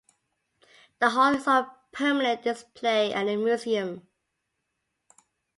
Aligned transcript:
The 0.97 1.11
Hall 1.11 1.35
is 1.35 1.45
on 1.45 1.69
permanent 1.91 2.41
display 2.41 3.13
at 3.13 3.25
the 3.25 3.35
Museum. 3.37 4.07